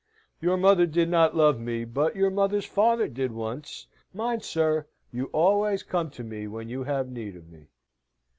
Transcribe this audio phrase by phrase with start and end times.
[0.41, 3.85] "Your mother did not love me, but your mother's father did once.
[4.15, 7.67] Mind, sir, you always come to me when you have need of me."